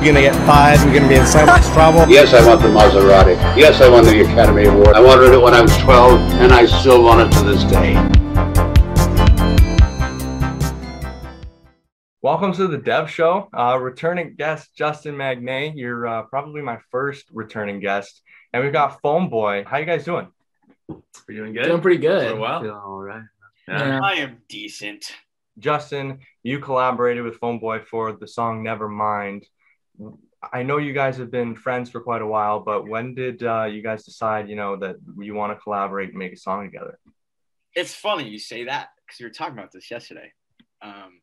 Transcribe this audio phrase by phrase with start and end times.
[0.00, 0.80] You're gonna get fired.
[0.80, 2.08] You're gonna be in so much trouble.
[2.08, 3.36] Yes, I want the Maserati.
[3.54, 4.96] Yes, I won the Academy Award.
[4.96, 7.92] I wanted it when I was 12, and I still want it to this day.
[12.22, 13.50] Welcome to the Dev Show.
[13.52, 15.74] Uh, returning guest Justin Magnaye.
[15.76, 18.22] You're uh, probably my first returning guest,
[18.54, 19.64] and we've got Phone Boy.
[19.66, 20.28] How you guys doing?
[20.88, 21.64] We're doing good.
[21.64, 22.26] Doing pretty good.
[22.26, 22.62] Doing well.
[22.62, 23.24] Feeling all right.
[23.68, 24.00] Yeah.
[24.02, 25.12] I am decent.
[25.58, 29.44] Justin, you collaborated with Phone Boy for the song Nevermind.
[30.52, 33.64] I know you guys have been friends for quite a while, but when did uh,
[33.64, 36.98] you guys decide, you know, that you want to collaborate and make a song together?
[37.74, 40.32] It's funny you say that because we were talking about this yesterday.
[40.82, 41.20] Um,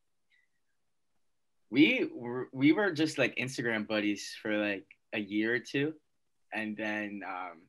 [1.70, 5.94] we were we were just like Instagram buddies for like a year or two,
[6.54, 7.64] and then um,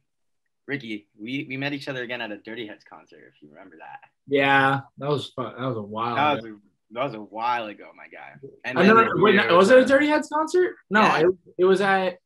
[0.67, 3.77] Ricky, we we met each other again at a Dirty Heads concert, if you remember
[3.79, 4.01] that.
[4.29, 5.55] Yeah, that was fun.
[5.59, 6.15] That was a while.
[6.15, 6.57] That was a,
[6.93, 8.35] that was a while ago, my guy.
[8.65, 10.75] And I then never, wait, no, was it a Dirty Heads concert?
[10.91, 11.19] No, Yeah.
[11.21, 11.27] it,
[11.59, 12.19] it was at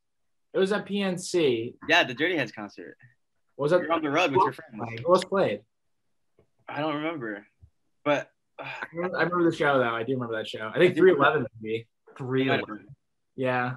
[0.53, 1.73] it was at PNC.
[1.89, 2.95] yeah, the Dirty Heads concert.
[3.55, 5.01] What Was that You're on the road with your friends.
[5.03, 5.61] Who was played?
[6.69, 7.45] I don't remember,
[8.05, 9.83] but uh, I remember, I remember the show though.
[9.95, 10.69] I do remember that show.
[10.73, 11.87] I think I do remember 311 maybe.
[12.17, 12.45] Three.
[12.45, 12.77] might of have them.
[12.85, 12.95] been.
[13.35, 13.73] Yeah,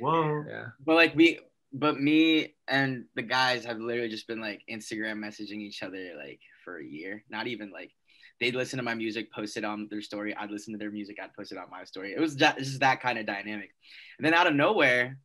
[0.00, 0.44] Whoa.
[0.48, 0.64] yeah.
[0.84, 1.38] But like we,
[1.72, 6.40] but me and the guys have literally just been like Instagram messaging each other like
[6.64, 7.24] for a year.
[7.30, 7.92] Not even like
[8.40, 10.34] they'd listen to my music, post it on their story.
[10.34, 12.12] I'd listen to their music, I'd post it on my story.
[12.16, 13.70] It was that just that kind of dynamic.
[14.18, 15.18] And then out of nowhere,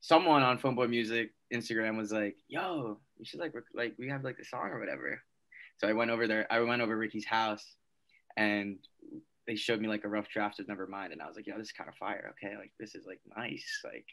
[0.00, 4.24] someone on Phoneboy Music Instagram was like, "Yo, you should like rec- like we have
[4.24, 5.22] like the song or whatever."
[5.78, 6.46] So I went over there.
[6.50, 7.64] I went over Ricky's house,
[8.36, 8.78] and
[9.46, 11.68] they showed me like a rough draft of Nevermind, and I was like, "Yo, this
[11.68, 12.32] is kind of fire.
[12.32, 13.80] Okay, like this is like nice.
[13.84, 14.06] Like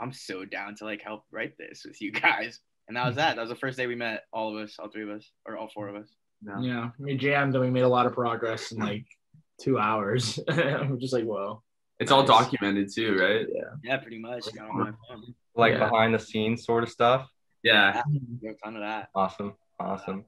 [0.00, 3.20] I'm so down to like help write this with you guys." And that was hmm.
[3.20, 3.36] that.
[3.36, 5.56] That was the first day we met, all of us, all three of us, or
[5.56, 6.08] all four of us.
[6.42, 6.60] No.
[6.60, 9.04] Yeah, we jammed and we made a lot of progress in like
[9.60, 10.38] two hours.
[10.48, 11.62] We're just like, whoa.
[11.98, 13.46] It's all documented too, right?
[13.52, 14.44] Yeah, Yeah, pretty much.
[14.54, 15.34] Got on my phone.
[15.56, 15.88] Like Yeah.
[15.88, 17.28] behind the scenes sort of stuff?
[17.64, 17.94] Yeah.
[18.42, 19.08] Got a ton of that.
[19.16, 19.54] Awesome.
[19.80, 20.24] Awesome.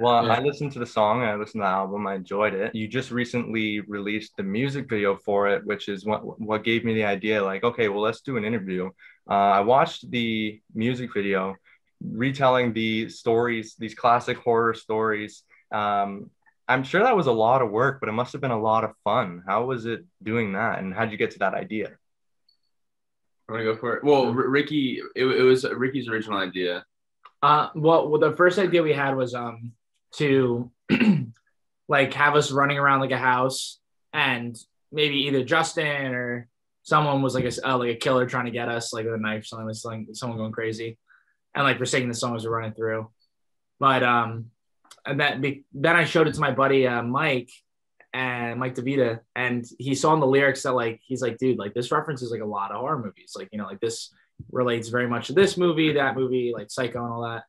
[0.00, 0.32] Well, Yeah.
[0.32, 2.74] I listened to the song, I listened to the album, I enjoyed it.
[2.74, 6.94] You just recently released the music video for it, which is what what gave me
[6.94, 7.44] the idea.
[7.44, 8.90] Like, okay, well, let's do an interview.
[9.30, 11.54] Uh, I watched the music video,
[12.02, 15.42] retelling the stories, these classic horror stories.
[15.72, 16.30] Um,
[16.66, 18.84] I'm sure that was a lot of work, but it must have been a lot
[18.84, 19.42] of fun.
[19.46, 21.92] How was it doing that, and how did you get to that idea?
[23.48, 24.04] I want to go for it?
[24.04, 26.84] Well, R- Ricky, it, it was Ricky's original idea.
[27.42, 29.72] Uh, well, well, the first idea we had was um
[30.12, 30.70] to
[31.88, 33.78] like have us running around like a house,
[34.14, 34.56] and
[34.90, 36.48] maybe either Justin or
[36.82, 39.18] someone was like a uh, like a killer trying to get us like with a
[39.18, 40.96] knife, something was like someone going crazy,
[41.54, 43.10] and like we're singing the song as we're running through.
[43.78, 44.50] But um,
[45.06, 47.50] and then be- then I showed it to my buddy uh, Mike
[48.12, 51.74] and Mike DeVita, and he saw in the lyrics that like he's like, dude, like
[51.74, 54.12] this references like a lot of horror movies, like you know, like this
[54.50, 57.44] relates very much to this movie, that movie, like Psycho and all that.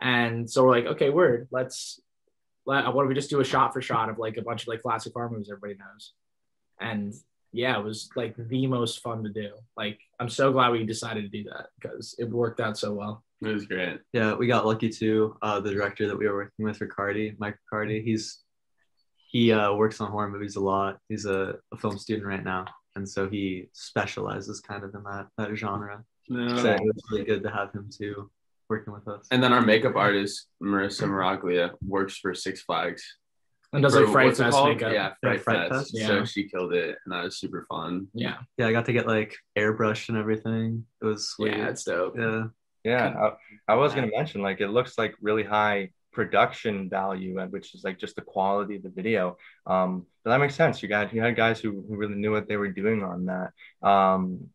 [0.00, 2.00] And so we're like, okay, word, let's
[2.66, 4.68] let what if we just do a shot for shot of like a bunch of
[4.68, 6.12] like classic horror movies everybody knows.
[6.80, 7.14] And
[7.52, 9.50] yeah, it was like the most fun to do.
[9.76, 13.24] Like I'm so glad we decided to do that because it worked out so well.
[13.44, 13.98] It was great.
[14.12, 15.36] Yeah, we got lucky too.
[15.42, 18.38] Uh, the director that we were working with, Riccardi, Mike Riccardi, he's
[19.30, 20.98] he uh, works on horror movies a lot.
[21.08, 22.66] He's a, a film student right now,
[22.96, 26.04] and so he specializes kind of in that that genre.
[26.28, 28.30] So it was really good to have him too
[28.68, 29.26] working with us.
[29.30, 33.02] And then our makeup artist, Marissa Maraglia, works for Six Flags.
[33.72, 34.68] And does For- like Fright it Fest called?
[34.68, 34.92] makeup.
[34.92, 35.92] Yeah, Fright, Fright Fest.
[35.98, 38.06] Fest, So she killed it, and that was super fun.
[38.14, 38.36] Yeah.
[38.56, 40.84] Yeah, I got to get like airbrush and everything.
[41.02, 41.52] It was sweet.
[41.56, 42.14] Yeah, it's dope.
[42.16, 42.44] yeah.
[42.84, 43.14] Yeah,
[43.68, 47.74] I, I was gonna mention like it looks like really high production value, and which
[47.74, 49.36] is like just the quality of the video.
[49.66, 50.82] Um, but that makes sense.
[50.82, 53.52] You got you had guys who, who really knew what they were doing on that.
[53.88, 54.48] Um,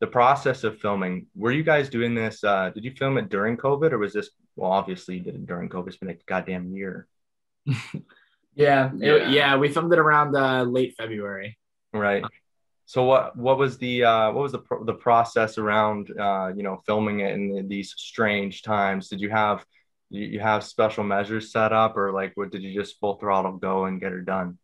[0.00, 1.26] the process of filming.
[1.34, 2.42] Were you guys doing this?
[2.44, 4.30] Uh, did you film it during COVID, or was this?
[4.56, 5.88] Well, obviously you did it during COVID.
[5.88, 7.06] It's been a goddamn year,
[7.64, 7.76] Yeah.
[8.54, 8.90] Yeah.
[9.00, 9.56] It- yeah.
[9.56, 11.58] We filmed it around uh, late February.
[11.92, 12.24] right?
[12.90, 16.64] So what what was the uh, what was the pro- the process around uh, you
[16.64, 19.06] know filming it in these strange times?
[19.06, 19.64] Did you have
[20.08, 23.52] you, you have special measures set up, or like what did you just full throttle
[23.58, 24.58] go and get her done?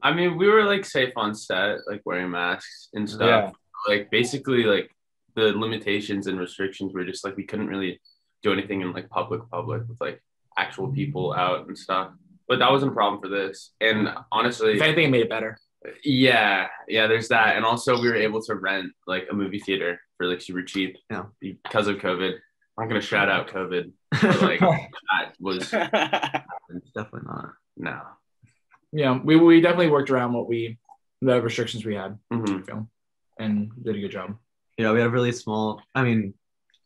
[0.00, 3.28] I mean, we were like safe on set, like wearing masks and stuff.
[3.28, 3.92] Yeah.
[3.92, 4.94] Like basically, like
[5.34, 8.00] the limitations and restrictions were just like we couldn't really
[8.44, 10.22] do anything in like public public with like
[10.56, 12.12] actual people out and stuff.
[12.46, 13.72] But that wasn't a problem for this.
[13.80, 15.58] And honestly, If anything, it made it better.
[16.04, 17.56] Yeah, yeah, there's that.
[17.56, 20.96] And also we were able to rent like a movie theater for like super cheap.
[21.10, 21.24] Yeah.
[21.40, 22.32] Because of COVID.
[22.78, 23.92] I'm not gonna shout out COVID.
[24.22, 27.52] But, like that was Definitely not.
[27.76, 28.00] no.
[28.92, 29.18] Yeah.
[29.22, 30.78] We, we definitely worked around what we,
[31.20, 32.46] the restrictions we had Mhm.
[32.46, 32.90] to film.
[33.38, 34.36] and did a good job.
[34.78, 35.82] Yeah, we had a really small.
[35.94, 36.34] I mean,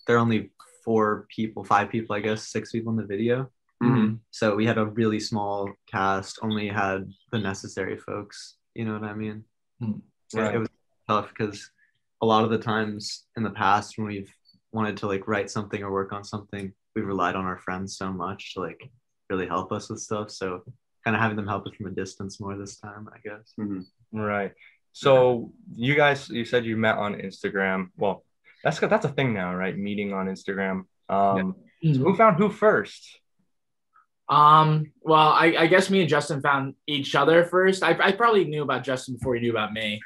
[0.07, 0.51] there are only
[0.85, 3.51] four people, five people, I guess, six people in the video.
[3.83, 4.19] Mhm.
[4.31, 6.39] So we had a really small cast.
[6.43, 8.57] Only had the necessary folks.
[8.75, 9.45] You know what I mean?
[9.81, 9.93] Hmm.
[10.35, 10.69] It- It was
[11.09, 11.71] tough because
[12.23, 14.33] a lot of the times in the past when we've
[14.73, 18.13] wanted to like write something or work on something, we've relied on our friends so
[18.13, 18.91] much to like
[19.29, 20.31] really help us with stuff.
[20.31, 20.63] So
[21.05, 23.53] kind of having them help us from a distance more this time, I guess.
[23.59, 23.85] Mhm.
[24.13, 24.53] Right.
[24.93, 27.91] So you guys, you said you met on Instagram.
[27.97, 28.25] Well,
[28.63, 29.77] that's that's a thing now, right?
[29.77, 30.85] Meeting on Instagram.
[31.09, 33.19] Um, so who found who first?
[34.33, 37.83] Um, well, I, I guess me and Justin found each other first.
[37.83, 40.01] I, I probably knew about Justin before he knew about me.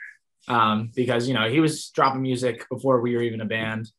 [0.48, 3.90] Um, because you know, he was dropping music before we were even a band.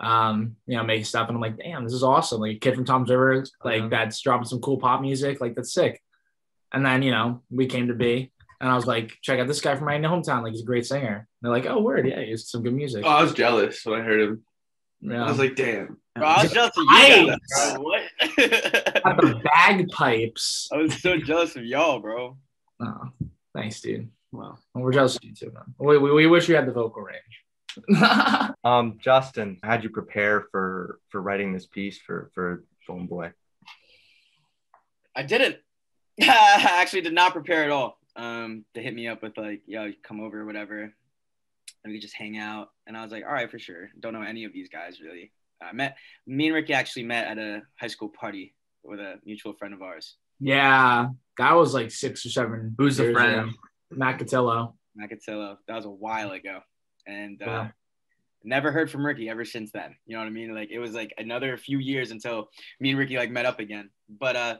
[0.00, 2.40] Um, you know, making stuff, and I'm like, damn, this is awesome.
[2.40, 3.88] Like a kid from Toms River, like Uh-huh.
[3.90, 6.00] that's dropping some cool pop music, like that's sick.
[6.72, 8.30] And then, you know, we came to be,
[8.60, 10.86] and I was like, check out this guy from my hometown, like he's a great
[10.86, 11.16] singer.
[11.16, 13.04] And they're like, oh, word, yeah, he's some good music.
[13.04, 14.44] Oh, I was jealous when I heard him.
[15.00, 15.24] Yeah.
[15.24, 15.98] I was like, damn.
[16.16, 17.38] Bro, I was jealous of you guys,
[17.74, 17.82] bro.
[17.82, 18.02] What?
[19.04, 20.68] Got the bagpipes.
[20.72, 22.36] I was so jealous of y'all, bro.
[22.80, 23.08] Oh,
[23.54, 24.10] thanks, dude.
[24.32, 24.58] Wow.
[24.74, 25.74] Well, we're jealous of you too, man.
[25.78, 27.44] We, we, we wish we had the vocal range.
[28.64, 33.32] Um, Justin, how'd you prepare for for writing this piece for for Phone Boy?
[35.14, 35.56] I didn't.
[36.20, 37.98] I actually did not prepare at all.
[38.16, 40.92] Um, they hit me up with like, yo, come over or whatever.
[41.84, 42.68] And we could just hang out.
[42.86, 43.90] And I was like, all right, for sure.
[44.00, 45.32] Don't know any of these guys really.
[45.62, 45.96] I met
[46.26, 48.54] me and Ricky actually met at a high school party
[48.84, 52.74] with a mutual friend of ours, yeah, that was like six or seven.
[52.78, 53.40] Who's the friend?
[53.40, 53.50] ago.
[53.90, 54.74] Matt Cotillo.
[54.96, 55.56] Macatillo.
[55.66, 56.60] That was a while ago.
[57.06, 57.68] And uh, Yeah.
[58.44, 59.96] never heard from Ricky ever since then.
[60.06, 60.54] You know what I mean?
[60.54, 63.90] Like it was like another few years until me and Ricky like met up again.
[64.08, 64.56] But uh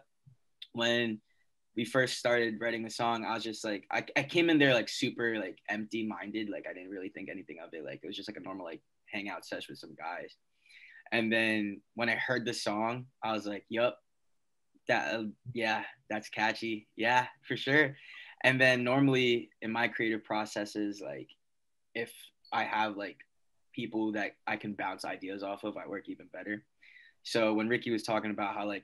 [0.72, 1.20] when
[1.78, 4.74] we first started writing the song, I was just like I, I came in there
[4.74, 6.48] like super like empty minded.
[6.50, 7.84] Like I didn't really think anything of it.
[7.84, 10.34] Like it was just like a normal like hangout session with some guys.
[11.12, 13.96] And then when I heard the song, I was like, yup,
[14.88, 16.88] that uh, yeah, that's catchy.
[16.96, 17.94] Yeah, for sure.
[18.42, 21.28] And then normally in my creative processes, like
[21.94, 22.12] if
[22.52, 23.18] I have like
[23.72, 26.64] people that I can bounce ideas off of, I work even better.
[27.22, 28.82] So when Ricky was talking about how like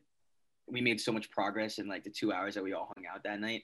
[0.67, 3.23] we made so much progress in like the two hours that we all hung out
[3.25, 3.63] that night,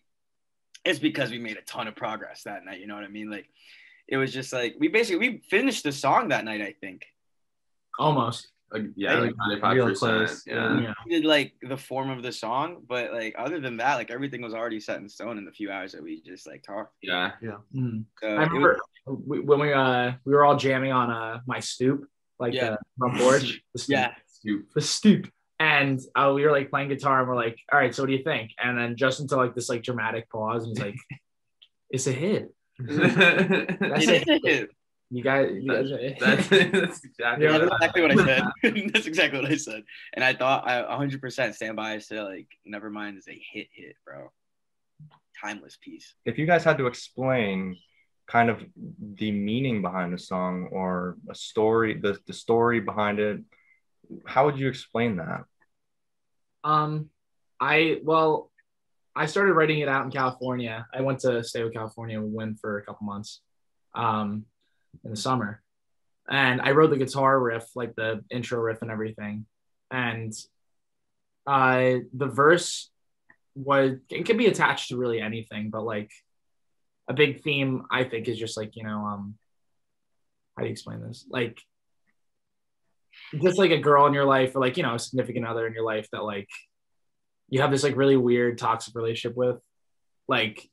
[0.85, 2.81] it's because we made a ton of progress that night.
[2.81, 3.31] You know what I mean?
[3.31, 3.49] Like
[4.09, 6.61] it was just like we basically we finished the song that night.
[6.63, 7.07] I think
[7.99, 8.49] Almost.
[8.73, 9.35] Like, yeah, like
[9.75, 10.81] Real close, Yeah.
[10.81, 10.95] Yeah.
[11.05, 14.43] we did like the form of the song, but like other than that, like everything
[14.43, 16.95] was already set in stone in the few hours that we just like talked.
[17.03, 17.33] Yeah.
[17.75, 18.05] Mhm.
[18.21, 21.59] So I it was- remember when we uh we were all jamming on uh my
[21.59, 22.07] stoop,
[22.39, 22.71] like Yeah.
[22.71, 23.61] the front porch.
[23.75, 23.93] The stoop.
[23.93, 24.69] yeah, Scoop.
[24.73, 25.29] the stoop.
[25.61, 28.15] And uh, we were like playing guitar and we're like, all right, so what do
[28.15, 28.53] you think?
[28.59, 30.97] And then Justin took like this like dramatic pause and he's like,
[31.91, 32.53] it's a hit.
[32.81, 34.45] That's it it.
[34.47, 34.69] is.
[35.11, 38.25] You guys, you guys are That's, that's exactly Yeah, what That's I exactly what I
[38.25, 38.93] said.
[38.95, 39.83] That's exactly what I said.
[40.15, 41.95] And I thought I 100% stand by.
[41.95, 44.31] I said like, Nevermind is a hit, hit, bro.
[45.43, 46.15] Timeless piece.
[46.25, 47.77] If you guys had to explain
[48.29, 48.63] kind of
[49.17, 53.41] the meaning behind the song or a story, the the story behind it,
[54.27, 55.45] how would you explain that?
[56.65, 57.11] Um,
[57.61, 58.51] I well,
[59.15, 60.87] I started writing it out in California.
[60.93, 63.41] I went to stay with California with Win for a couple months,
[63.95, 64.45] um,
[65.05, 65.63] in the summer,
[66.29, 69.47] and I wrote the guitar riff, like the intro riff and everything,
[69.91, 70.33] and
[71.47, 72.91] uh, the verse
[73.55, 76.11] was it could be attached to really anything, but like
[77.09, 79.35] a big theme I think is just like you know um,
[80.57, 81.61] how do you explain this like
[83.39, 85.73] just like a girl in your life or like you know a significant other in
[85.73, 86.49] your life that like
[87.49, 89.61] you have this like really weird toxic relationship with
[90.29, 90.69] like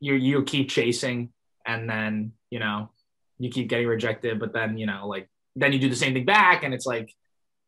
[0.00, 1.32] you you keep chasing
[1.66, 2.90] and then you know
[3.38, 6.24] you keep getting rejected but then you know like then you do the same thing
[6.24, 7.12] back and it's like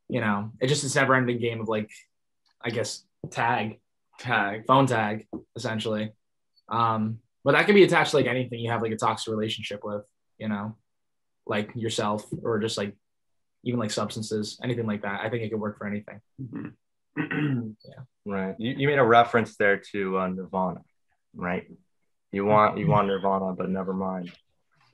[0.08, 1.90] you know it just this never ending game of like
[2.62, 3.80] i guess tag
[4.18, 4.64] tag.
[4.66, 6.12] phone tag essentially
[6.68, 9.80] um but that can be attached to like anything you have like a toxic relationship
[9.84, 10.04] with
[10.38, 10.76] you know
[11.46, 12.94] like yourself or just like
[13.66, 16.20] even like substances anything like that i think it could work for anything
[17.18, 18.54] Yeah, Right.
[18.58, 20.80] You, you made a reference there to uh, Nirvana,
[21.34, 21.64] right?
[22.32, 24.32] You want you want Nirvana, but never mind.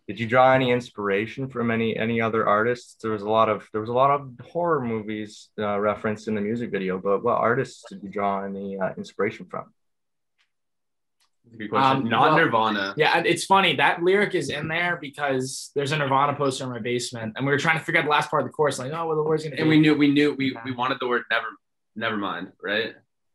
[0.07, 2.97] Did you draw any inspiration from any any other artists?
[3.02, 6.35] There was a lot of there was a lot of horror movies uh, referenced in
[6.35, 9.73] the music video, but what artists did you draw any uh, inspiration from?
[11.59, 12.03] Good question.
[12.05, 12.95] Um, Not well- Nirvana.
[12.97, 16.79] yeah it's funny that lyric is in there because there's a nirvana poster in my
[16.79, 18.93] basement and we were trying to figure out the last part of the chorus like
[18.93, 21.09] oh well the word's gonna And be we knew we knew we, we wanted the
[21.09, 21.47] word never
[21.95, 22.95] never mind, right?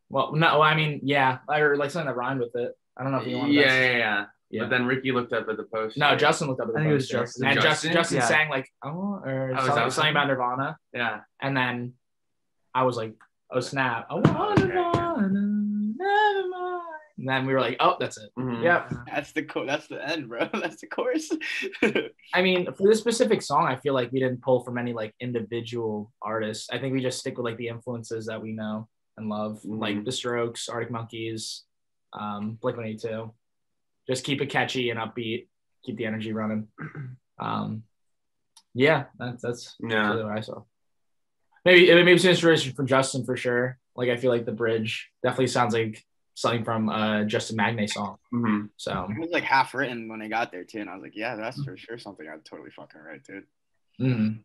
[0.09, 3.19] well no i mean yeah or like something that rhymed with it i don't know
[3.19, 4.25] if you want Yeah, yeah, yeah.
[4.49, 4.61] Yeah.
[4.61, 5.99] But then Ricky looked up at the poster.
[5.99, 7.47] no, Justin looked up at the I think it was poster, Justin.
[7.47, 7.93] and Justin Justin?
[7.93, 8.25] Justin Yeah.
[8.27, 11.19] sang like oh or Oh, something, something about Nirvana, Yeah.
[11.41, 11.93] and then
[12.73, 13.13] I was like,
[13.51, 14.67] oh snap, I want Okay.
[14.67, 15.06] Nirvana, never mind.
[17.17, 18.29] And then we were like, oh, that's it.
[18.37, 18.63] Mhm.
[18.63, 18.93] Yep.
[19.07, 20.47] That's the co- That's the end, bro.
[20.53, 21.31] That's the chorus.
[22.33, 25.15] I mean, for this specific song, I feel like we didn't pull from any like
[25.19, 26.69] individual artists.
[26.71, 29.79] I think we just stick with like the influences that we know and love, Mhm.
[29.79, 31.63] like The Strokes, Arctic Monkeys,
[32.13, 33.33] um, Blink One Eight Two.
[34.07, 35.47] Just keep it catchy and upbeat.
[35.83, 36.67] Keep the energy running.
[37.39, 37.83] Um,
[38.73, 40.09] yeah, that's that's Yeah.
[40.09, 40.63] really what I saw.
[41.65, 43.77] Maybe maybe it's an inspiration from Justin for sure.
[43.95, 46.03] Like I feel like the bridge definitely sounds like
[46.37, 48.17] something from uh Justin Magnaye song.
[48.31, 48.69] Mhm.
[48.77, 51.15] So it was like half written when I got there too, and I was like,
[51.15, 53.45] yeah, that's for sure something I'd totally fucking write, dude.
[53.99, 54.43] mhm,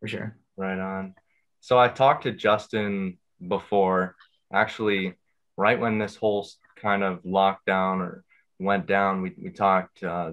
[0.00, 0.36] for sure.
[0.56, 1.14] Right on.
[1.60, 4.16] So I talked to Justin before,
[4.52, 5.14] actually,
[5.56, 8.24] right when this whole kind of lockdown or
[8.58, 9.20] went down.
[9.22, 10.32] We, we talked uh,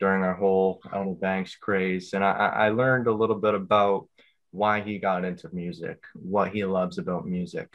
[0.00, 4.06] during our whole Outer Banks craze, and I, I I learned a little bit about
[4.50, 7.68] why he got into music, what he loves about music.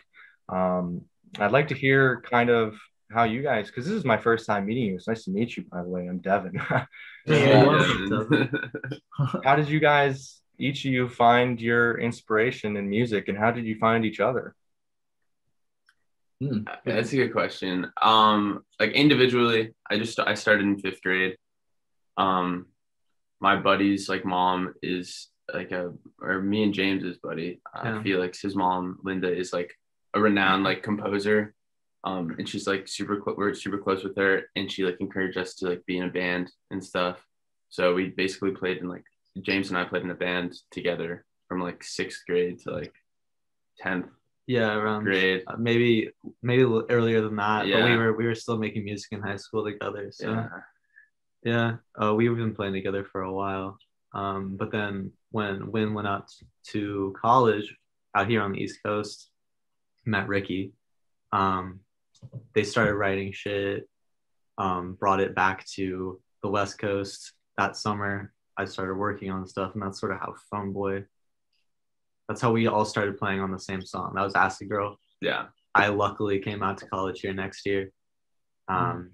[0.48, 1.02] Um,
[1.40, 2.76] I'd like to hear kind of
[3.12, 4.96] how you guys, because this is my first time meeting you.
[4.96, 6.08] It's nice to meet you, by the way.
[6.08, 6.62] I'm Devin.
[7.28, 7.82] Yeah.
[9.44, 13.66] how did you guys each of you find your inspiration in music and how did
[13.66, 14.56] you find each other
[16.40, 16.60] Hmm.
[16.86, 17.92] That's a good question.
[18.02, 21.38] Um, like individually, I just I started in fifth grade.
[22.18, 22.66] Um,
[23.40, 28.04] my buddy's like mom is like a or me and James's buddy, uh, Yeah.
[28.04, 28.42] Felix.
[28.42, 29.74] His mom Linda is like
[30.16, 31.54] a renowned like composer.
[32.04, 33.36] Um, and she's like super close.
[33.38, 36.10] We're super close with her, and she like encouraged us to like be in a
[36.10, 37.26] band and stuff.
[37.70, 39.04] So we basically played in like
[39.42, 42.94] James and I played in a band together from like sixth grade to like
[43.80, 44.06] tenth
[44.48, 45.44] Yeah, around grade.
[45.48, 46.12] uh, maybe
[46.44, 47.66] maybe a little earlier than that.
[47.72, 50.12] But we were we were still making music in high school together.
[50.12, 50.50] So Yeah.
[51.44, 53.78] yeah, uh, we've been playing together for a while.
[54.14, 56.28] Um, but then when Win went out
[56.72, 57.76] to college
[58.16, 59.30] out here on the East Coast,
[60.06, 60.74] met Ricky.
[61.32, 61.82] Um,
[62.54, 63.88] they started writing shit.
[64.58, 68.32] Um, brought it back to the West Coast that summer.
[68.58, 71.04] I started working on stuff, and that's sort of how Phone Boy.
[72.30, 74.14] That's how we all started playing on the same song.
[74.16, 74.98] That was Acid Girl.
[75.22, 75.48] Yeah.
[75.76, 77.92] I luckily came out to college here next year.
[78.68, 79.12] Um,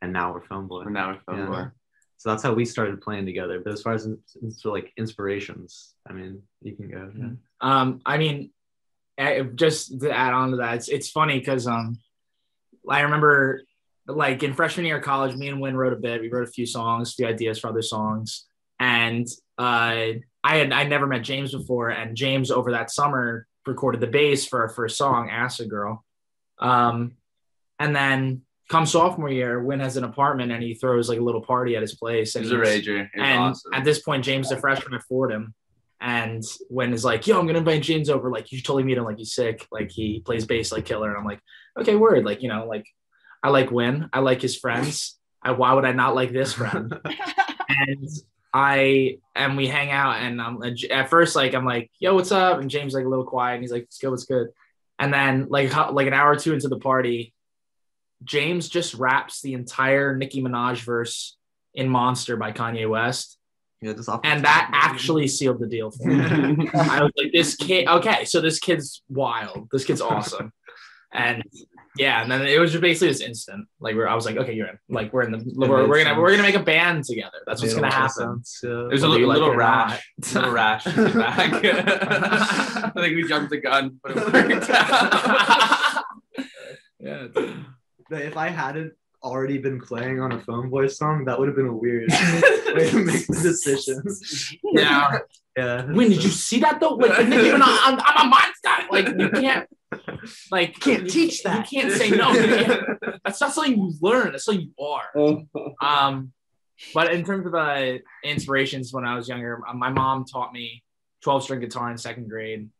[0.00, 0.84] and now we're Phone Boy.
[0.84, 1.46] Now we're phone Yeah.
[1.64, 1.70] boy.
[2.16, 3.60] So that's how we started playing together.
[3.60, 7.12] But as far as in, in- so like inspirations, I mean, you can go.
[7.16, 7.30] Yeah.
[7.60, 8.50] Um, I mean,
[9.54, 11.98] just to add on to that, it's it's funny because um,
[12.88, 13.62] I remember
[14.06, 16.20] like in freshman year of college, me and Win wrote a bit.
[16.20, 18.46] We wrote a few songs, a few ideas for other songs,
[18.78, 19.26] and
[19.58, 24.06] uh, I had I never met James before, and James over that summer recorded the
[24.06, 26.04] bass for our first song, "Acid Girl,"
[26.58, 27.16] um,
[27.78, 31.42] and then come sophomore year, Win has an apartment and he throws like a little
[31.42, 32.36] party at his place.
[32.36, 33.08] And He's a rager.
[33.12, 33.74] He's and awesome.
[33.74, 35.54] at this point, James the freshman at Fordham.
[36.00, 38.30] And when is like, yo, I'm gonna invite James over.
[38.30, 39.04] Like, you should totally meet him.
[39.04, 39.66] Like, he's sick.
[39.70, 41.08] Like, he plays bass like killer.
[41.08, 41.40] And I'm like,
[41.78, 42.24] okay, word.
[42.24, 42.86] Like, you know, like,
[43.42, 44.08] I like Win.
[44.12, 45.18] I like his friends.
[45.42, 46.98] I, why would I not like this friend?
[47.68, 48.08] and
[48.52, 50.16] I and we hang out.
[50.16, 52.60] And I'm at first, like, I'm like, yo, what's up?
[52.60, 53.54] And James like a little quiet.
[53.54, 54.48] And he's like, let's go, what's good.
[54.98, 57.32] And then like like an hour or two into the party,
[58.22, 61.36] James just raps the entire Nicki Minaj verse
[61.72, 63.38] in Monster by Kanye West.
[63.82, 64.20] Yeah, just off.
[64.24, 66.68] And that actually sealed the deal for me.
[66.74, 69.68] I was like, this kid, okay, so this kid's wild.
[69.72, 70.52] This kid's awesome.
[71.12, 71.42] And
[71.96, 73.66] yeah, and then it was just basically this instant.
[73.80, 74.78] Like we're, I was like, okay, you're in.
[74.88, 77.38] Like we're in the, we're, we're gonna, we're gonna make a band together.
[77.46, 78.42] That's what's gonna happen.
[78.62, 80.12] There's a Whether you little, like it little or rash.
[80.34, 81.52] little rash in the back.
[82.96, 86.04] I think we jumped the gun, but it worked out.
[87.00, 87.26] Yeah.
[87.34, 87.64] dude.
[88.08, 91.56] But if I hadn't already been playing on a Phone Boy song, that would have
[91.56, 94.02] been a weird way to make the decision.
[94.72, 95.18] Yeah.
[95.56, 95.84] Yeah.
[95.92, 96.94] When did you see that though?
[96.94, 98.70] Like, Nicki Minaj, I'm, I'm a monster.
[98.90, 99.68] Like you can't,
[100.50, 101.70] like Can't teach that.
[101.70, 102.32] You can't say no.
[103.24, 104.32] That's not something you learn.
[104.32, 105.42] That's something you are.
[105.82, 106.32] Um,
[106.94, 110.82] but in terms of uh, inspirations, when I was younger, uh, my mom taught me
[111.22, 112.70] 12 string guitar in second grade,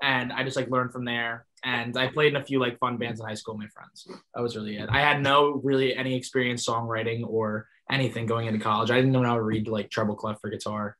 [0.00, 1.46] and I just like learned from there.
[1.64, 4.06] And I played in a few like fun bands in high school with my friends.
[4.34, 4.88] That was really it.
[4.90, 8.90] I had no really any experience songwriting or anything going into college.
[8.90, 10.96] I didn't know how to read like treble clef for guitar.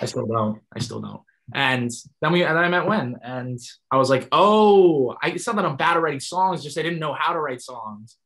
[0.00, 0.60] I still don't.
[0.74, 1.22] I still don't.
[1.54, 3.58] And then we and then I met Win, and
[3.90, 6.82] I was like, oh, I, it's not that I'm bad at writing songs, just I
[6.82, 8.16] didn't know how to write songs.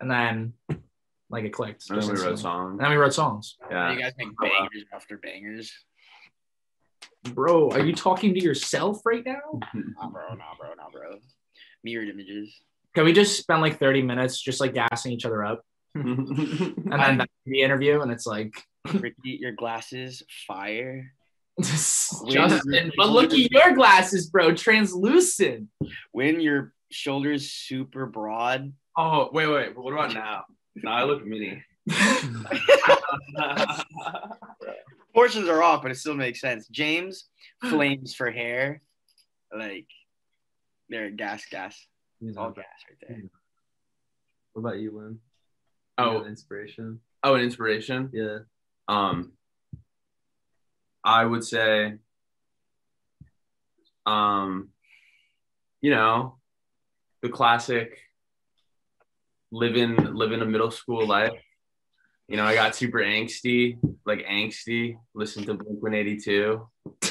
[0.00, 0.54] And then
[1.30, 1.90] like it clicked.
[1.90, 2.72] And then we wrote songs.
[2.72, 3.56] And then we wrote songs.
[3.70, 3.92] Yeah.
[3.92, 5.72] you guys make oh, bangers after bangers.
[7.34, 9.60] Bro, are you talking to yourself right now?
[9.74, 11.18] Nah, bro, nah, bro, nah, bro.
[11.84, 12.54] Mirrored images.
[12.94, 15.62] Can we just spend like 30 minutes just like gassing each other up?
[15.94, 18.54] and then that's the interview, and it's like
[18.92, 21.12] Ricky, your glasses, fire.
[21.62, 22.92] Justin.
[22.96, 25.68] But look at your glasses, bro, translucent.
[26.12, 28.72] When your shoulders super broad.
[28.96, 29.76] oh wait, wait.
[29.76, 30.44] What about now?
[30.74, 31.62] Now I look mini.
[35.16, 36.68] Portions are off, but it still makes sense.
[36.68, 37.24] James,
[37.70, 38.82] flames for hair.
[39.56, 39.86] Like,
[40.90, 41.74] they're gas, gas.
[42.20, 43.22] You It's all gas right there.
[44.52, 45.12] what about you, Lynn?
[45.98, 47.00] You Oh, got inspiration.
[47.24, 48.10] oh, an inspiration.
[48.12, 48.40] Yeah.
[48.88, 49.32] Um,
[51.02, 51.94] I would say,
[54.04, 54.68] um,
[55.80, 56.36] you know,
[57.22, 57.98] the classic
[59.50, 61.32] living living a middle school life.
[62.28, 64.96] You know, I got super angsty, like angsty.
[65.14, 66.68] Listened to Blink One Eighty Two.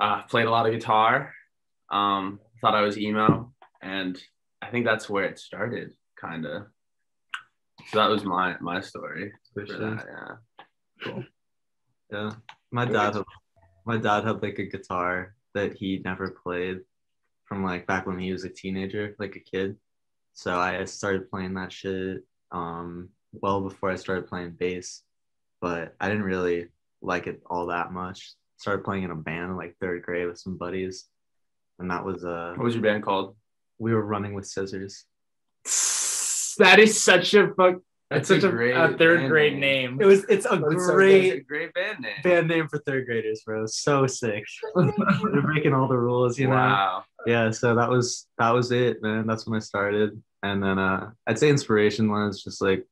[0.00, 1.34] Uh, played a lot of guitar.
[1.90, 3.52] Um, thought I was emo,
[3.82, 4.16] and
[4.62, 6.66] I think that's where it started, kind of.
[7.88, 10.38] So that was my my story for that.
[11.04, 11.22] Yeah.
[12.12, 12.32] Yeah.
[12.70, 13.24] My dad had,
[13.86, 16.80] my dad had like a guitar that he never played
[17.44, 19.76] from like back when he was a teenager, like a kid.
[20.34, 23.10] So I started playing that shit um
[23.42, 25.02] well before I started playing bass.
[25.60, 26.68] But I didn't really
[27.02, 28.32] like it all that much.
[28.58, 31.06] Started playing in a band in like third grade with some buddies.
[31.78, 33.36] And that was uh What was your band called?
[33.80, 35.04] we were running with scissors.
[36.58, 37.76] That is such a fuck.
[38.10, 39.92] That's, That's such a a, great a third grade name.
[39.92, 40.00] name.
[40.00, 41.38] It was it's a That's great good.
[41.38, 42.14] A great band name.
[42.24, 43.66] band name for third graders, bro.
[43.66, 44.44] So sick.
[44.74, 46.54] They're breaking all the rules, you know.
[46.54, 47.04] wow.
[47.26, 51.10] yeah so that was that was it man that's when i started and then uh
[51.26, 52.84] i'd say inspiration was just like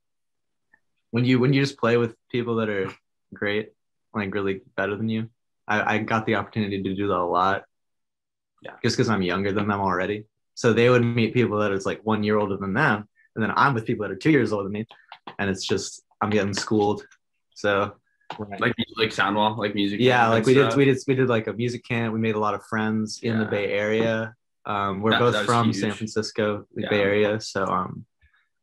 [1.11, 2.93] when you when you just play with people that are
[3.35, 3.73] great
[4.15, 5.29] like really better than you
[5.69, 7.65] i, I got the opportunity to do that a lot
[8.63, 8.73] Yeah.
[8.83, 12.01] just because i'm younger than them already so they would meet people that is like
[12.05, 14.65] one year older than them and then i'm with people that are two years older
[14.65, 14.87] than me
[15.39, 17.03] and it's just i'm getting schooled
[17.55, 17.95] so
[18.39, 20.01] Like like Soundwall, like music.
[20.01, 22.41] yeah like we did we did we did like a music camp we made a
[22.47, 25.77] lot of friends in the bay area um we're That- both that from huge.
[25.83, 26.91] san francisco the Yeah.
[26.93, 28.05] bay area so um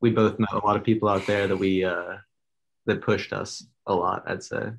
[0.02, 2.16] we both met a lot of people out there that we uh
[2.86, 4.72] that pushed us a lot i'd say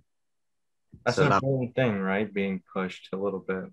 [1.05, 2.33] That's So an that- important thing, right?
[2.33, 3.65] Being pushed a little bit.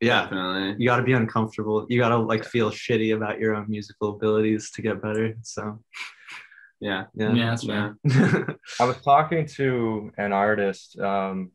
[0.00, 0.76] yeah Definitely.
[0.78, 4.08] you got to be uncomfortable you got to like feel shitty about your own musical
[4.16, 5.62] abilities to get better so
[6.80, 7.04] Yeah.
[7.20, 7.86] yeah Yeah, that's fair.
[8.80, 9.66] I was talking to
[10.24, 11.50] an artist um,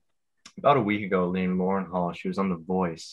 [0.59, 2.13] about a week ago named Lauren Hall.
[2.13, 3.07] She was on The Voice.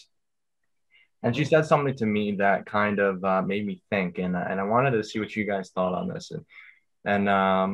[1.24, 4.18] And she said something to me that kind of uh, made me think.
[4.18, 6.32] And, and I wanted to see what you guys thought on this.
[6.34, 6.44] And,
[7.12, 7.70] and um,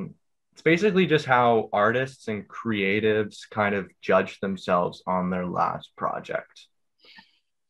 [0.59, 6.67] it's basically just how artists and creatives kind of judge themselves on their last project.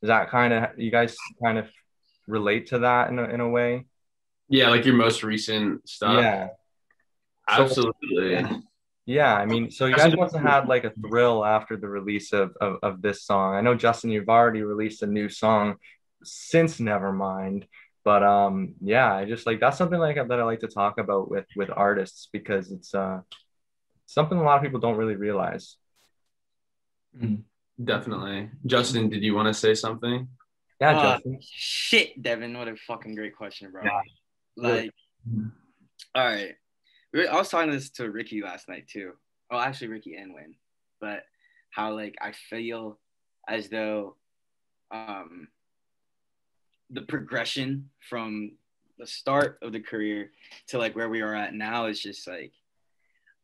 [0.00, 1.68] Is that kind of, you guys kind of
[2.26, 3.84] relate to that in a, in a way?
[4.48, 6.22] Yeah, like your most recent stuff.
[6.22, 6.48] yeah.
[7.46, 8.32] Absolutely.
[8.32, 8.56] Yeah.
[9.04, 12.34] Yeah, I mean, so you guys must have had like a thrill after the release
[12.34, 13.54] of, of, of this song.
[13.54, 15.76] I know Justin, you've already released a new song
[16.22, 17.64] since Nevermind,
[18.08, 21.30] but um, yeah, I just like that's something like that I like to talk about
[21.30, 23.20] with with artists because it's uh
[24.06, 25.76] something a lot of people don't really realize.
[27.84, 28.48] Definitely.
[28.64, 30.26] Justin, did you want to say something?
[30.80, 31.38] Yeah, Uh, Justin.
[31.42, 33.82] Shit, Devin, what a fucking great question, bro.
[33.84, 34.00] Yeah.
[34.56, 34.90] Like,
[36.14, 36.54] all right.
[37.14, 39.12] I was talking this to Ricky last night too.
[39.50, 40.54] Oh, actually, Ricky and Win,
[40.98, 41.24] but
[41.72, 42.98] how like I feel
[43.46, 44.16] as though
[44.90, 45.48] um
[46.90, 48.52] the progression from
[48.98, 50.30] the start of the career
[50.68, 52.52] to like where we are at now is just like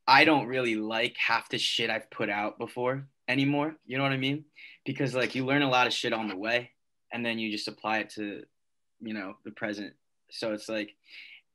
[0.07, 3.77] I don't really like half the shit I've put out before anymore.
[3.87, 4.45] You know what I mean?
[4.85, 6.71] Because like you learn a lot of shit on the way
[7.13, 8.43] and then you just apply it to,
[9.01, 9.95] you know, the present.
[10.31, 10.95] So it's like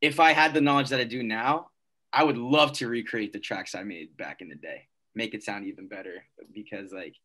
[0.02, 1.68] if I had the knowledge that I do now,
[2.12, 5.44] I would love to recreate the tracks I made back in the day, make it
[5.44, 6.24] sound even better
[6.54, 7.16] because like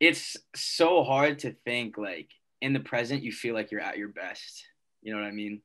[0.00, 4.08] it's so hard to think like in the present you feel like you're at your
[4.08, 4.64] best.
[5.02, 5.62] You know what I mean?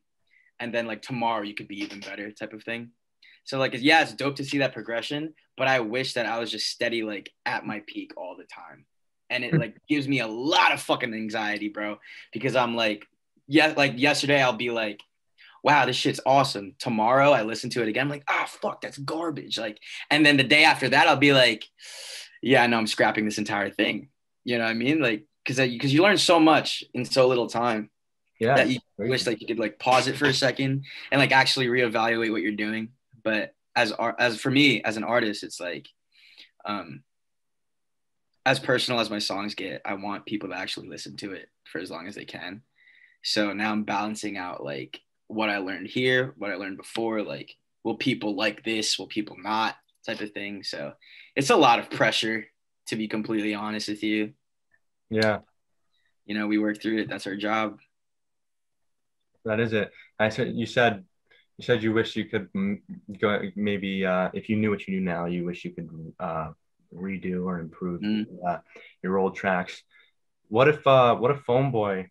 [0.60, 2.92] And then like tomorrow you could be even better type of thing.
[3.44, 6.52] So like yeah, it's dope to see that progression, but I wish that I was
[6.52, 8.86] just steady like at my peak all the time.
[9.30, 11.98] And it like gives me a lot of fucking anxiety, bro,
[12.32, 13.06] because I'm like
[13.48, 15.02] yeah, like yesterday I'll be like
[15.64, 16.76] wow, this shit's awesome.
[16.78, 19.58] Tomorrow I listen to it again, I'm like, ah, fuck, that's garbage.
[19.58, 19.80] Like,
[20.12, 21.64] and then the day after that, I'll be like,
[22.42, 24.10] yeah, no, I'm scrapping this entire thing.
[24.44, 25.02] You know what I mean?
[25.02, 27.90] Like, because because you learn so much in so little time
[28.40, 28.56] Yeah.
[28.56, 29.30] that you it's wish crazy.
[29.32, 32.52] like you could like pause it for a second and like actually reevaluate what you're
[32.54, 32.90] doing.
[33.24, 35.88] But as art, as for me as an artist, it's like,
[36.66, 37.04] um,
[38.46, 41.80] as personal as my songs get, I want people to actually listen to it for
[41.80, 42.62] as long as they can.
[43.24, 47.56] So now I'm balancing out like what I learned here, what I learned before, like
[47.84, 49.76] will people like this, will people not,
[50.06, 50.64] type of thing.
[50.64, 50.94] So
[51.36, 52.46] it's a lot of pressure
[52.88, 54.34] to be completely honest with you.
[55.14, 55.40] Yeah,
[56.26, 57.10] You know, we work through it.
[57.10, 57.80] That's our job.
[59.46, 59.92] that is it.
[60.20, 61.04] I said you said
[61.58, 62.50] you said you wish you could
[63.20, 66.50] go maybe uh, if you knew what you knew now, you wish you could uh,
[66.94, 68.26] redo or improve Mm.
[68.48, 68.60] uh,
[69.04, 69.84] your old tracks.
[70.50, 72.10] What if uh, what if Phone Boy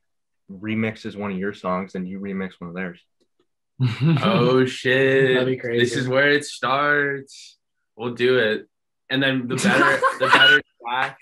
[0.51, 3.01] remixes one of your songs and you remix one of theirs?
[4.23, 5.35] Oh shit!
[5.35, 5.81] That'd be crazy.
[5.85, 7.59] This is where it starts.
[7.97, 8.69] We'll do it,
[9.11, 11.19] and then the better the better track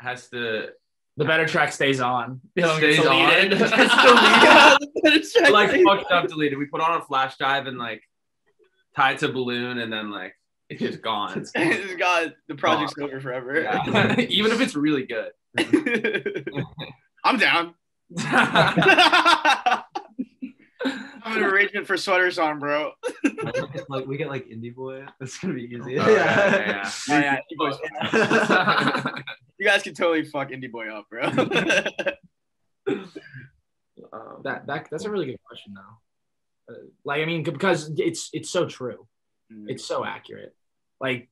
[0.00, 0.70] has to
[1.16, 2.40] the better track stays on.
[2.54, 3.48] The other stays on.
[3.50, 3.60] deleted.
[5.52, 6.58] Like fucked up deleted.
[6.58, 8.02] We put on a flash drive and like
[8.96, 10.34] tie it to a balloon, and then like
[10.68, 11.38] it's just gone.
[11.38, 11.52] It's
[11.96, 13.60] God, the project's over forever.
[13.62, 14.20] Yeah.
[14.28, 15.32] Even if it's really good.
[17.24, 17.74] I'm down.
[21.24, 22.92] I'm an arrangement for sweaters on, bro.
[23.88, 25.04] like we get like indie boy.
[25.20, 25.98] That's gonna be easy.
[25.98, 27.72] Oh, yeah, yeah, Oh, yeah, you
[28.12, 29.12] yeah.
[29.58, 31.22] You guys can totally fuck Indie Boy up, bro.
[34.12, 36.74] Um, that that that's a really good question though.
[36.74, 39.06] Uh, like I mean, because it's it's so true.
[39.68, 40.54] It's so accurate.
[41.00, 41.30] Like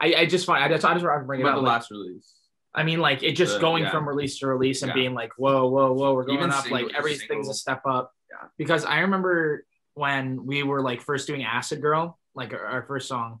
[0.00, 1.58] I, I just find I just I just want to bring it about up.
[1.60, 2.32] the like, last release.
[2.74, 3.90] I mean, like it just The- going yeah.
[3.90, 4.94] from release to release and Yeah.
[4.94, 6.62] being like, whoa, whoa, whoa, we're going Even up.
[6.64, 8.12] single- like everything's single- a step up.
[8.56, 13.08] Because I remember when we were like first doing Acid Girl, like our, our first
[13.08, 13.40] song,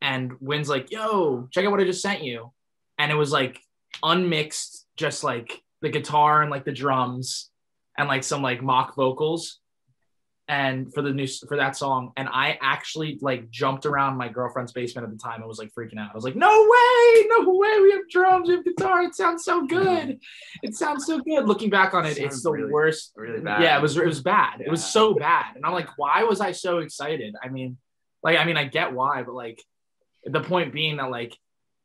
[0.00, 2.52] and Win's like, yo, check out what I just sent you.
[2.98, 3.60] And it was like
[4.02, 7.50] unmixed, just like the guitar and like the drums
[7.96, 9.60] and like some like mock vocals
[10.48, 14.72] and for the new for that song and i actually like jumped around my girlfriend's
[14.72, 16.10] basement at the time and was like freaking out.
[16.10, 17.26] I was like no way!
[17.28, 17.80] No way!
[17.80, 19.02] We have drums we have guitar!
[19.04, 20.18] It sounds so good!
[20.64, 21.46] It sounds so good!
[21.46, 23.12] Looking back on it it's the really- worst.
[23.16, 23.62] really bad.
[23.62, 24.60] yeah it was it was bad.
[24.60, 25.54] It was so bad.
[25.54, 27.34] And i'm like why was i so excited?
[27.42, 27.78] I mean
[28.24, 29.62] like i mean i get why but like
[30.24, 31.36] the point being that like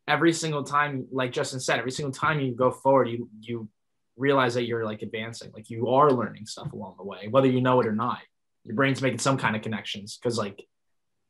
[0.08, 3.68] every single time like justin said every single time you go forward you you
[4.16, 5.52] realize that you're like advancing.
[5.54, 8.20] Like you are learning stuff along the way whether you know it or not
[8.68, 10.62] your brain's making some kind of connections because like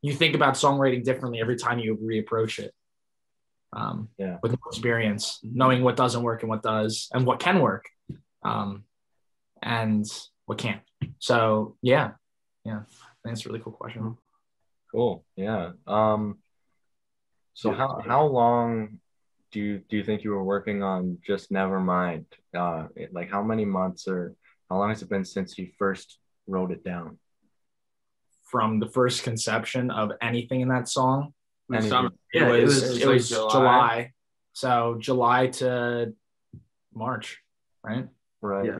[0.02, 2.73] you think about songwriting differently every time you reapproach it
[3.73, 4.38] um Yeah.
[4.41, 7.86] with more experience knowing what doesn't work and what does and what can work
[8.43, 8.84] um
[9.62, 10.06] and
[10.45, 10.82] what can't
[11.19, 12.12] so yeah
[12.65, 12.82] yeah
[13.23, 14.17] that's a really cool question
[14.93, 15.26] Cool.
[15.36, 15.71] Yeah.
[15.86, 16.38] Um.
[17.54, 19.00] So how how long
[19.52, 22.23] do you do you think you were working on just Nevermind?
[22.56, 24.34] Uh, like how many months or
[24.69, 27.19] how long has it been since you first wrote it down?
[28.49, 31.33] From the first conception of anything in that song
[31.71, 31.89] Anything.
[31.89, 32.10] Summer.
[32.33, 34.12] yeah it was, it was, like july.
[34.53, 36.13] so july to
[36.93, 37.39] march
[37.83, 38.07] right
[38.41, 38.65] Right.
[38.65, 38.77] Yeah.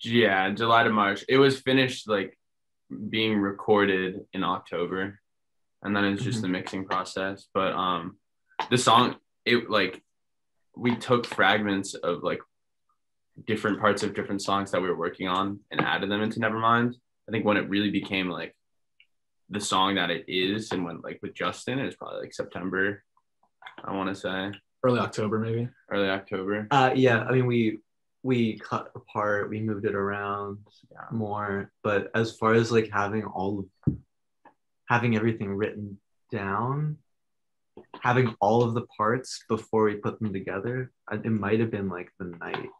[0.00, 1.24] Yeah, July to March.
[1.28, 2.38] It was finished like
[3.10, 5.18] being recorded in October,
[5.82, 7.46] and then it's just the mixing process.
[7.52, 8.16] But um,
[8.70, 10.00] the song it like
[10.76, 12.38] we took fragments of like
[13.44, 16.94] different parts of different songs that we were working on and added them into Nevermind.
[17.28, 18.54] I think when it really became like
[19.50, 23.02] the song that it is, and when like with Justin, it's probably like September.
[23.84, 24.52] I want to say
[24.84, 26.66] early october maybe early October.
[26.70, 27.78] Uh, yeah, I mean we
[28.22, 30.58] we cut apart, we moved it around
[31.10, 33.94] more, but as far as like having all of
[34.88, 35.98] having everything written
[36.32, 36.98] down,
[38.00, 42.10] having all of the parts before we put them together, it might have been like
[42.18, 42.70] the night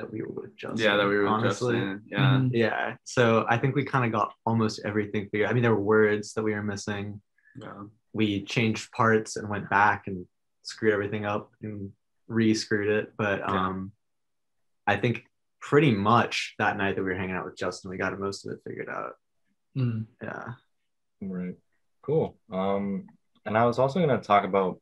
[0.00, 0.78] that we were with Justin.
[0.84, 1.74] yeah, that we were with honestly.
[1.74, 2.02] Justin.
[2.06, 2.18] Yeah.
[2.38, 2.50] Mhm.
[2.52, 5.48] Yeah, so I think we kind of got almost everything figured.
[5.48, 7.20] I mean, there were words that we were missing.
[7.56, 7.82] yeah.
[8.12, 10.26] We changed parts and went back and
[10.62, 11.92] screwed everything up and
[12.26, 13.12] re-screwed it.
[13.16, 13.44] But Yeah.
[13.46, 13.92] um,
[14.86, 15.24] I think
[15.60, 18.52] pretty much that night that we were hanging out with Justin, we got most of
[18.52, 19.14] it figured out.
[19.76, 20.06] Mhm.
[20.22, 20.54] Yeah.
[21.20, 21.56] Right.
[22.02, 22.36] Cool.
[22.50, 23.06] Um,
[23.44, 24.80] and I was also going to talk about.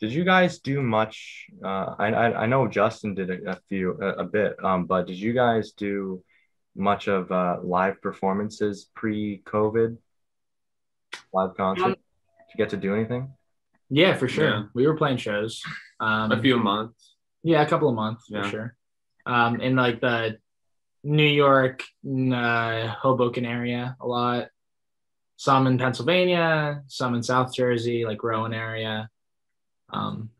[0.00, 1.46] Did you guys do much?
[1.62, 4.56] Uh, I, I I know Justin did a, a few a, a bit.
[4.64, 6.22] Um, but did you guys do
[6.74, 9.98] much of uh, live performances pre-COVID?
[11.34, 11.84] Live concert?
[11.84, 13.32] Um, Did you get to do anything?
[13.92, 14.62] yeah for sure Yeah.
[14.72, 15.60] we were playing shows
[15.98, 17.16] um A few months.
[17.42, 18.42] Yeah, a couple of months Yeah.
[18.42, 18.76] for sure.
[19.26, 20.38] Um, in like the
[21.02, 24.48] New York, uh, Hoboken area, a lot.
[25.36, 29.08] Some in Pennsylvania, some in South Jersey, like Rowan area.
[29.92, 30.30] Um,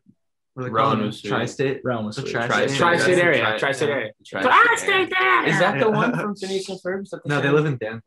[0.53, 1.05] What do they Rowan call it?
[1.07, 1.21] was.
[1.21, 1.81] Tri-state.
[1.83, 2.31] Rowan was The sweet.
[2.31, 4.11] tri-state Tri-state That's the area, tri- tri-state area.
[4.25, 5.45] Tri- But I stayed there.
[5.47, 7.09] Is that the one from Phineas and Ferb?
[7.09, 8.01] The No, they live in Danville.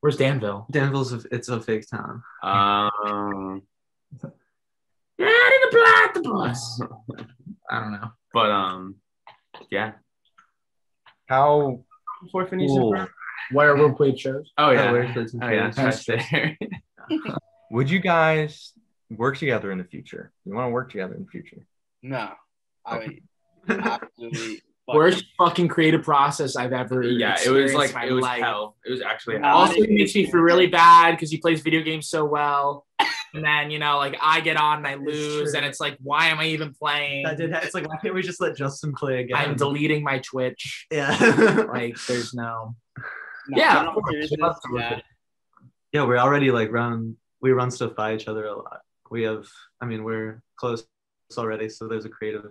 [0.00, 0.66] Where's Danville?
[0.70, 2.22] Danville's a, it's a fake town.
[2.42, 3.62] Um,
[5.18, 6.80] Yeah, I didn't apply the bus.
[7.70, 8.10] I don't know.
[8.32, 8.96] but um,
[9.70, 9.92] yeah.
[11.26, 11.84] How
[12.22, 12.94] Before Phineas cool?
[12.94, 13.10] and Ferb.
[13.52, 14.50] Where we played shows.
[14.56, 14.88] Oh yeah.
[14.88, 15.70] Oh, where's the- Oh yeah.
[15.70, 16.58] That's Right there.
[17.72, 18.72] Would you guys
[19.10, 20.32] work together in the future?
[20.44, 21.66] You want to work together in the future?
[22.02, 22.30] No,
[22.86, 23.18] I
[23.68, 24.62] absolutely.
[24.88, 27.02] Worst fucking creative process I've ever.
[27.04, 28.42] yeah, it was like it was life.
[28.42, 28.76] hell.
[28.84, 29.58] It was actually hell.
[29.58, 32.86] Also, it makes me feel really bad because he plays video games so well.
[33.32, 35.56] And then, you know, like I get on and I lose, true.
[35.56, 37.22] and it's like, why am I even playing?
[37.22, 37.52] That did.
[37.52, 39.36] Ha- it's like why can't we just let Justin play again?
[39.36, 40.86] I'm deleting my Twitch.
[40.90, 41.16] yeah.
[41.72, 42.74] Like, there's no.
[43.48, 44.10] No, Yeah, of course.
[44.10, 45.00] seriousness, We'd love to work yeah.
[45.92, 47.16] yeah, we're already like run.
[47.40, 48.80] We run stuff by each other a lot.
[49.10, 49.46] We have.
[49.80, 50.86] I mean, we're close
[51.36, 52.44] already, so there's a creative.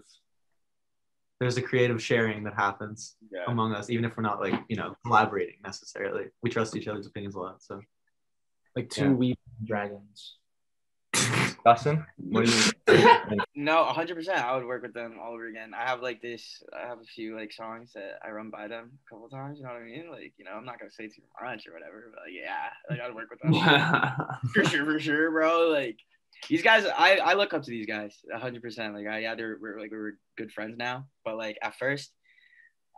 [1.39, 3.45] There's a creative sharing that happens Yeah.
[3.47, 6.25] among us, even if we're not like you know collaborating necessarily.
[6.43, 7.63] We trust each other's opinions a lot.
[7.63, 7.81] So
[8.75, 9.13] Like two Yeah.
[9.13, 10.37] wee dragons.
[11.65, 12.63] Dustin, what do you?
[13.55, 14.29] No, 100%.
[14.29, 15.73] I would work with them all over again.
[15.73, 18.91] I have like this, I have a few like songs that I run by them
[19.05, 19.57] a couple times.
[19.59, 20.09] You know what I mean?
[20.09, 22.69] Like, you know, I'm not going to say too much or whatever, but like, yeah,
[22.89, 23.53] like I'd work with them.
[24.53, 25.69] for sure, for sure, bro.
[25.69, 25.97] Like,
[26.47, 28.93] these guys, I, I look up to these guys 100%.
[28.93, 31.05] Like, I, yeah, they're, we're like, we're good friends now.
[31.25, 32.11] But like, at first,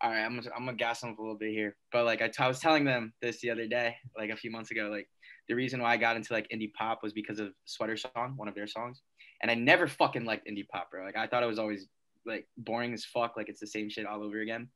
[0.02, 1.76] all right, I'm gonna, I'm gonna gas them a little bit here.
[1.92, 4.52] But like, I, t- I was telling them this the other day, like a few
[4.52, 5.08] months ago, like,
[5.48, 8.48] the reason why I got into like indie pop was because of Sweater Song, one
[8.48, 9.02] of their songs
[9.42, 11.04] and I never fucking liked indie pop, bro.
[11.04, 11.88] Like I thought it was always
[12.26, 14.70] like boring as fuck, like it's the same shit all over again.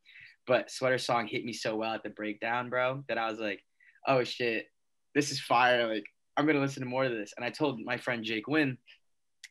[0.48, 3.62] But Sweater Song hit me so well at the breakdown, bro, that I was like,
[4.08, 4.66] oh shit,
[5.14, 5.88] this is fire.
[5.88, 6.06] Like
[6.38, 7.34] I'm gonna listen to more of this.
[7.36, 8.78] And I told my friend Jake Wynn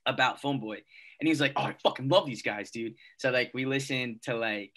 [0.07, 0.77] about Phone Boy,
[1.21, 2.95] and he was like, oh, I fucking love these guys, dude.
[3.19, 4.73] So like we listened to like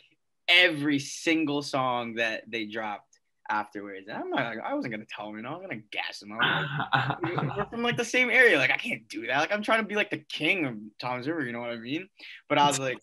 [0.48, 3.08] every single song that they dropped
[3.50, 4.08] afterwards.
[4.08, 6.30] And I'm not, I wasn't gonna tell him, you know, I'm gonna gas him.
[6.30, 7.17] Like,
[7.58, 8.58] we're from like the same area.
[8.58, 9.39] Like I can't do that.
[9.39, 11.46] Like I'm trying to be like the king of Toms River.
[11.46, 12.08] You know what I mean?
[12.50, 12.98] But I was like,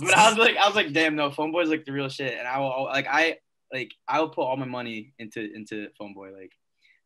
[0.00, 2.34] but I was like, I was like, damn, no, Phone Boy's like the real shit.
[2.38, 3.38] And I will like I
[3.72, 6.30] like I will put all my money into into Phone Boy.
[6.32, 6.52] Like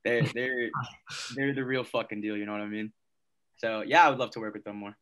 [0.05, 0.71] they're they're
[1.35, 2.37] they're the real fucking deal.
[2.37, 2.93] You know what I mean?
[3.59, 4.97] So yeah, I would love to work with them more.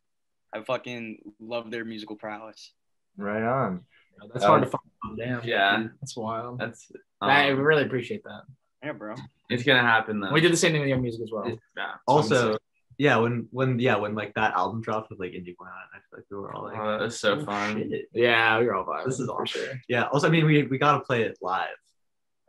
[0.53, 2.73] I fucking love their musical prowess.
[3.17, 3.85] Right on.
[4.33, 5.17] That's hard to find.
[5.17, 5.43] Damn.
[5.43, 5.87] Yeah.
[6.01, 6.59] That's wild.
[6.59, 8.41] That's I um, really appreciate that.
[8.83, 9.15] Yeah, bro.
[9.49, 10.31] it's gonna happen though.
[10.31, 11.47] We did the same thing with young music as well.
[11.75, 11.93] Yeah.
[12.07, 12.57] also,
[12.97, 15.97] yeah, when when yeah when like that album dropped with like Indie Went on, I
[16.09, 17.89] feel like we were all like, Oh, that was so "Oh, fun.
[17.89, 19.05] shit." Yeah, we were all vibing.
[19.05, 19.47] This is awesome.
[19.47, 19.81] sure.
[19.89, 20.03] Yeah.
[20.05, 21.75] Also, I mean, we we gotta play it live,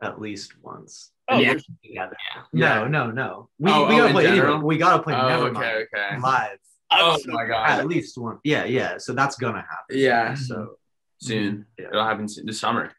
[0.01, 1.11] at least once.
[1.31, 1.53] Oh, Yeah.
[1.83, 2.17] Together.
[2.53, 2.79] Yeah.
[2.79, 3.49] No, no, no.
[3.59, 4.53] We, Oh, we oh, gotta in play general?
[4.55, 4.65] anyway.
[4.65, 6.19] We gotta play Oh, Nevermind okay, okay.
[6.21, 6.57] live.
[6.93, 7.43] Oh I'm so- my
[7.79, 8.39] At least one.
[8.43, 8.97] Yeah, yeah.
[8.97, 9.97] So that's gonna happen.
[9.97, 10.33] Yeah.
[10.35, 10.75] So
[11.21, 11.65] Soon.
[11.77, 11.87] Yeah.
[11.89, 12.45] It'll happen soon.
[12.47, 12.91] this summer.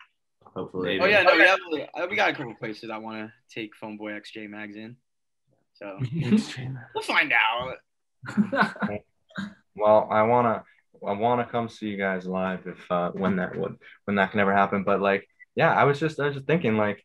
[0.54, 0.98] hopefully.
[0.98, 1.04] Maybe.
[1.04, 1.58] Oh yeah, no, we have
[1.94, 4.96] uh, we got a couple places I want to take Phone Boy XJ Mags in.
[5.74, 5.98] So
[6.94, 7.76] we'll find out.
[9.74, 10.64] Well, I wanna
[11.06, 14.40] I wanna come see you guys live if uh, when that would when that can
[14.40, 14.84] ever happen.
[14.84, 17.02] But like, yeah, I was just I was just thinking like,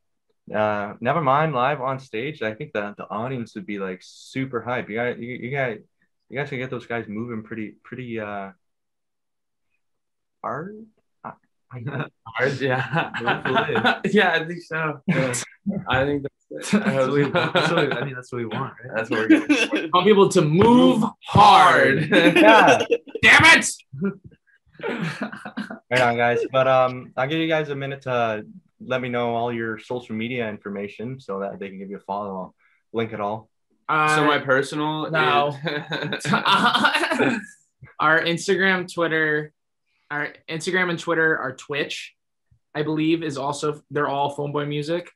[0.54, 2.42] uh, never mind live on stage.
[2.42, 4.90] I think that the audience would be like super hype.
[4.90, 5.78] You got you, you got
[6.30, 8.52] you guys can get those guys moving pretty pretty uh
[10.44, 10.86] hard.
[11.24, 11.32] I,
[11.72, 14.00] I, Hard, yeah.
[14.06, 15.02] Yeah, I think so.
[15.08, 15.34] Yeah.
[15.90, 16.82] I think that's it.
[16.82, 17.30] I That's what we, so.
[17.32, 18.92] that's what we- I mean, that's what we want, right?
[18.96, 22.08] That's what we're going want people to move hard.
[22.10, 22.86] yeah.
[23.22, 23.70] Damn it!
[25.92, 26.40] Right on, guys.
[26.52, 28.46] But um, I'll give you guys a minute to
[28.80, 32.02] let me know all your social media information so that they can give you a
[32.02, 32.30] follow.
[32.30, 32.56] I'll
[32.94, 33.50] link it all.
[33.90, 35.56] Uh, so my personal no.
[38.00, 39.54] our Instagram, Twitter,
[40.12, 42.14] our Instagram and Twitter, our Twitch,
[42.76, 45.10] I believe, is also they're all Phone Boy Music.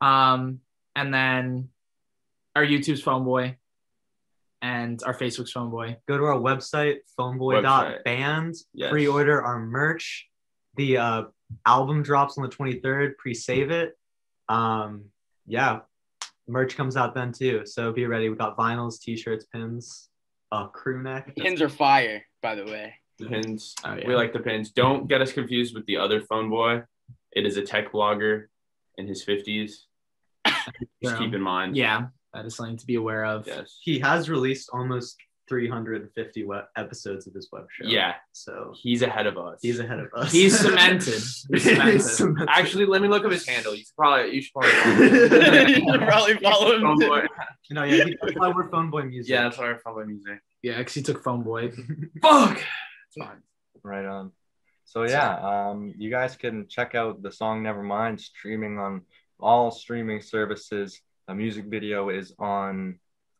[0.00, 0.60] Um,
[0.96, 1.68] and then
[2.56, 3.56] our YouTube's Phone Boy,
[4.64, 5.98] and our Facebook's Phone Boy.
[6.08, 8.90] Go to our website, phoneboy.band, Yes.
[8.90, 10.26] pre-order our merch.
[10.76, 11.22] The uh,
[11.66, 13.96] album drops on the 23rd, pre-save it.
[14.48, 15.06] Um,
[15.46, 15.80] yeah,
[16.48, 17.62] merch comes out then too.
[17.64, 18.28] So be ready.
[18.28, 20.08] We got vinyls, t-shirts, pins,
[20.52, 21.34] a crew neck.
[21.36, 22.94] Pins are fire, by the way.
[23.18, 23.74] the pins.
[23.84, 24.06] Oh, yeah.
[24.06, 24.70] We like the pins.
[24.70, 26.82] Don't get us confused with the other phone boy.
[27.32, 28.46] It is a tech blogger
[28.96, 29.72] in his 50s.
[31.02, 31.76] Just keep in mind.
[31.76, 33.46] Yeah, that is something to be aware of.
[33.46, 33.78] Yes.
[33.82, 35.16] He has released almost
[35.48, 37.86] 350 web- episodes of his web show.
[37.86, 38.14] Yeah.
[38.32, 39.60] So He's ahead of us.
[39.62, 40.32] he's ahead of us.
[40.32, 41.14] He's cemented.
[41.14, 41.92] He's cemented.
[41.94, 42.48] He's cemented.
[42.50, 43.74] Actually, let me look up his handle.
[43.74, 44.70] You should probably you should probably
[45.72, 47.08] you should probably follow phone him.
[47.08, 47.26] boy.
[47.70, 49.30] no, yeah, he, that's why we're phone boy music.
[49.30, 50.40] Yeah, that's our phone boy music.
[50.62, 51.72] Yeah, because he took Phone Boy.
[52.22, 52.56] Fuck.
[52.58, 53.42] It's fine.
[53.82, 54.32] Right on.
[54.86, 55.34] So yeah,
[55.68, 59.02] um, you guys can check out the song Nevermind streaming on
[59.38, 60.98] all streaming services.
[61.28, 62.98] A music video is on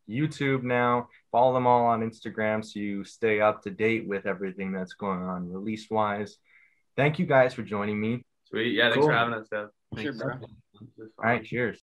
[0.09, 1.09] YouTube now.
[1.33, 5.23] Follow them all on Instagram so you stay up to date with everything that's going
[5.23, 6.37] on release wise.
[6.97, 8.25] Thank you guys for joining me.
[8.49, 8.73] Sweet.
[8.73, 9.09] Yeah, thanks Cool.
[9.09, 9.69] for having us, Dev.
[9.99, 10.35] Sure, bro.
[10.35, 11.81] All right, cheers.